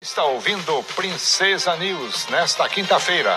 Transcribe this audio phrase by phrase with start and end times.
[0.00, 3.36] Está ouvindo Princesa News nesta quinta-feira.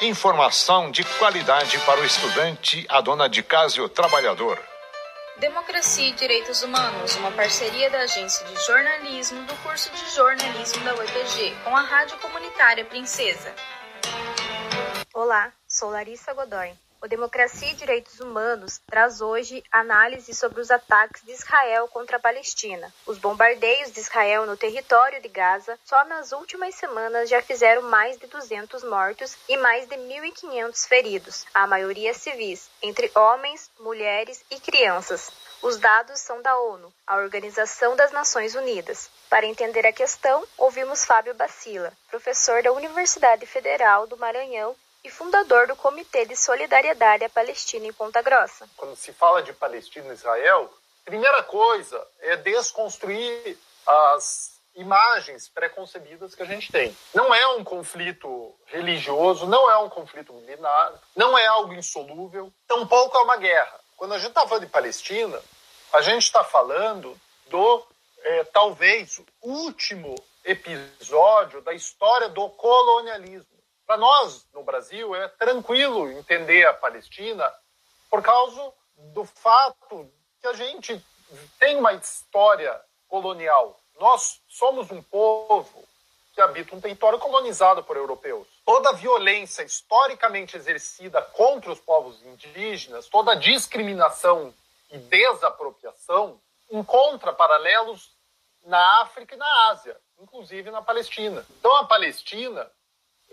[0.00, 4.56] Informação de qualidade para o estudante, a dona de casa e o trabalhador.
[5.38, 10.94] Democracia e Direitos Humanos, uma parceria da Agência de Jornalismo do curso de jornalismo da
[10.94, 13.52] UEPG com a Rádio Comunitária Princesa.
[15.12, 16.72] Olá, sou Larissa Godoy.
[17.02, 22.20] O Democracia e Direitos Humanos traz hoje análise sobre os ataques de Israel contra a
[22.20, 22.92] Palestina.
[23.04, 28.16] Os bombardeios de Israel no território de Gaza só nas últimas semanas já fizeram mais
[28.18, 34.58] de 200 mortos e mais de 1.500 feridos, a maioria civis, entre homens, mulheres e
[34.58, 35.30] crianças.
[35.62, 39.10] Os dados são da ONU, a Organização das Nações Unidas.
[39.28, 44.74] Para entender a questão, ouvimos Fábio Bacila, professor da Universidade Federal do Maranhão
[45.06, 48.68] e fundador do Comitê de Solidariedade à Palestina em Ponta Grossa.
[48.76, 50.68] Quando se fala de Palestina e Israel,
[51.04, 53.56] primeira coisa é desconstruir
[53.86, 56.96] as imagens preconcebidas que a gente tem.
[57.14, 63.16] Não é um conflito religioso, não é um conflito militar, não é algo insolúvel, tampouco
[63.16, 63.80] é uma guerra.
[63.96, 65.40] Quando a gente está falando de Palestina,
[65.92, 67.86] a gente está falando do
[68.22, 73.55] é, talvez último episódio da história do colonialismo.
[73.86, 77.50] Para nós, no Brasil, é tranquilo entender a Palestina
[78.10, 78.72] por causa
[79.14, 81.00] do fato que a gente
[81.58, 83.78] tem uma história colonial.
[84.00, 85.86] Nós somos um povo
[86.34, 88.46] que habita um território colonizado por europeus.
[88.64, 94.52] Toda a violência historicamente exercida contra os povos indígenas, toda a discriminação
[94.90, 98.14] e desapropriação encontra paralelos
[98.64, 101.46] na África e na Ásia, inclusive na Palestina.
[101.58, 102.70] Então a Palestina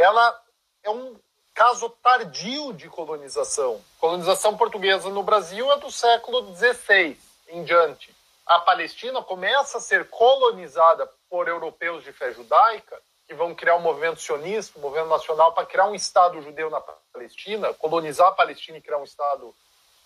[0.00, 0.40] ela
[0.82, 1.18] é um
[1.54, 3.84] caso tardio de colonização.
[3.98, 8.14] Colonização portuguesa no Brasil é do século XVI em diante.
[8.46, 13.80] A Palestina começa a ser colonizada por europeus de fé judaica, que vão criar um
[13.80, 18.78] movimento sionista, um movimento nacional para criar um Estado judeu na Palestina, colonizar a Palestina
[18.78, 19.54] e criar um Estado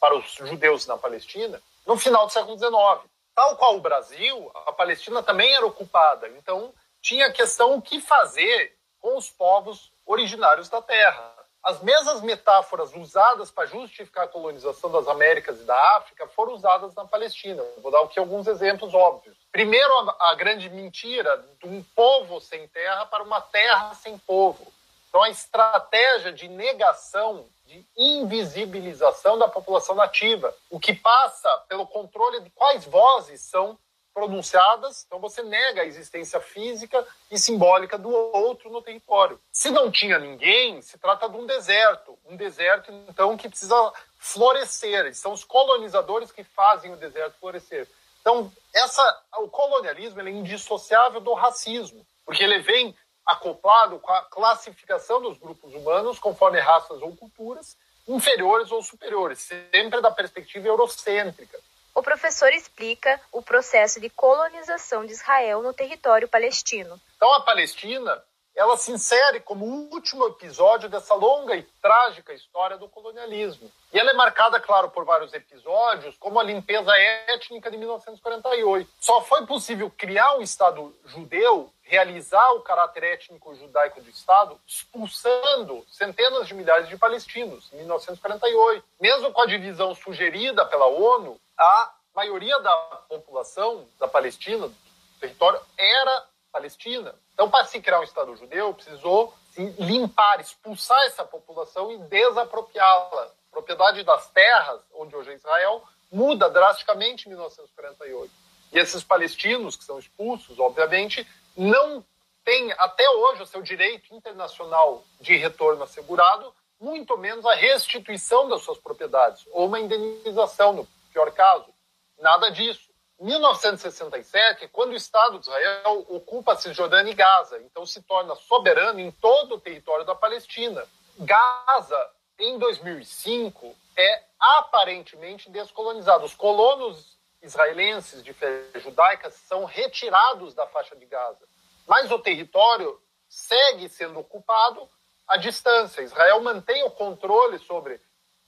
[0.00, 3.08] para os judeus na Palestina, no final do século XIX.
[3.34, 6.28] Tal qual o Brasil, a Palestina também era ocupada.
[6.30, 8.73] Então, tinha a questão o que fazer
[9.04, 11.34] com os povos originários da Terra.
[11.62, 16.94] As mesmas metáforas usadas para justificar a colonização das Américas e da África foram usadas
[16.94, 17.62] na Palestina.
[17.82, 19.36] Vou dar aqui alguns exemplos óbvios.
[19.52, 24.72] Primeiro, a, grande mentira de um povo sem terra para uma terra sem povo.
[25.10, 32.40] Então, a estratégia de negação, de invisibilização da população nativa, o que passa pelo controle
[32.40, 33.78] de quais vozes são
[34.14, 39.40] pronunciadas, então você nega a existência física e simbólica do outro no território.
[39.52, 45.12] Se não tinha ninguém, se trata de um deserto, um deserto então que precisa florescer.
[45.14, 47.88] São os colonizadores que fazem o deserto florescer.
[48.20, 52.96] Então, essa, o colonialismo é indissociável do racismo, porque ele vem
[53.26, 57.76] acoplado com a classificação dos grupos humanos conforme raças ou culturas,
[58.06, 61.58] inferiores ou superiores, sempre da perspectiva eurocêntrica.
[61.94, 67.00] O professor explica o processo de colonização de Israel no território palestino.
[67.16, 68.20] Então, a Palestina
[68.54, 73.70] ela se insere como o último episódio dessa longa e trágica história do colonialismo.
[73.92, 78.88] E ela é marcada, claro, por vários episódios, como a limpeza étnica de 1948.
[79.00, 85.84] Só foi possível criar um Estado judeu, realizar o caráter étnico judaico do Estado, expulsando
[85.90, 88.84] centenas de milhares de palestinos, em 1948.
[89.00, 92.76] Mesmo com a divisão sugerida pela ONU, a maioria da
[93.08, 94.74] população da Palestina, do
[95.20, 97.14] território, era palestina.
[97.32, 99.34] Então, para se criar um Estado judeu, precisou
[99.78, 103.24] limpar, expulsar essa população e desapropriá-la.
[103.24, 108.32] A propriedade das terras, onde hoje é Israel, muda drasticamente em 1948.
[108.72, 111.26] E esses palestinos que são expulsos, obviamente,
[111.56, 112.04] não
[112.44, 118.62] têm até hoje o seu direito internacional de retorno assegurado, muito menos a restituição das
[118.62, 121.72] suas propriedades, ou uma indenização, no pior caso.
[122.18, 122.92] Nada disso.
[123.20, 129.12] 1967, quando o Estado de Israel ocupa Cisjordânia e Gaza, então se torna soberano em
[129.12, 130.84] todo o território da Palestina.
[131.16, 136.24] Gaza, em 2005, é aparentemente descolonizado.
[136.24, 141.46] Os colonos israelenses de fé judaica são retirados da faixa de Gaza,
[141.86, 144.88] mas o território segue sendo ocupado
[145.28, 146.02] à distância.
[146.02, 148.00] Israel mantém o controle sobre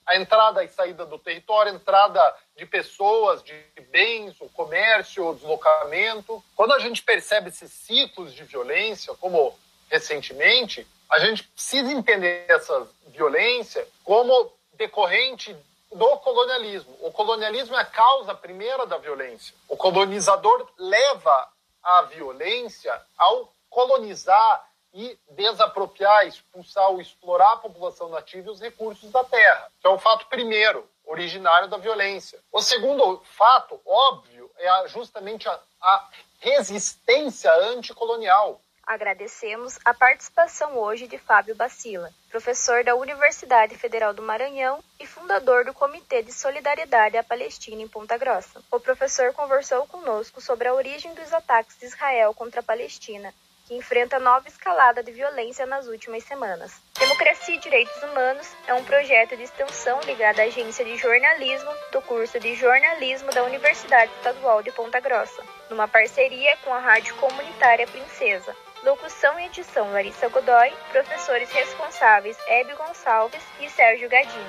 [0.06, 2.20] a entrada e saída do território, entrada
[2.56, 3.54] de pessoas, de
[3.90, 6.42] bens, o comércio, o deslocamento.
[6.54, 9.58] Quando a gente percebe esses ciclos de violência, como
[9.90, 15.56] recentemente, a gente precisa entender essa violência como decorrente
[15.92, 16.96] do colonialismo.
[17.00, 19.54] O colonialismo é a causa primeira da violência.
[19.68, 21.48] O colonizador leva
[21.82, 24.64] a violência ao colonizar
[24.96, 29.70] e desapropriar, expulsar ou explorar a população nativa e os recursos da terra.
[29.78, 32.38] Então, é o fato primeiro, originário da violência.
[32.50, 36.08] O segundo fato, óbvio, é justamente a, a
[36.40, 38.58] resistência anticolonial.
[38.86, 45.66] Agradecemos a participação hoje de Fábio Bacila, professor da Universidade Federal do Maranhão e fundador
[45.66, 48.62] do Comitê de Solidariedade à Palestina em Ponta Grossa.
[48.70, 53.34] O professor conversou conosco sobre a origem dos ataques de Israel contra a Palestina
[53.66, 56.72] que enfrenta nova escalada de violência nas últimas semanas.
[56.98, 62.00] Democracia e Direitos Humanos é um projeto de extensão ligado à agência de jornalismo do
[62.02, 67.86] curso de jornalismo da Universidade Estadual de Ponta Grossa, numa parceria com a Rádio Comunitária
[67.86, 68.54] Princesa.
[68.84, 74.44] Locução e edição Larissa Godoy, professores responsáveis Hebe Gonçalves e Sérgio Gadini.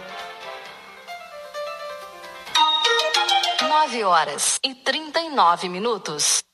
[3.67, 6.46] 9 horas e 39 minutos.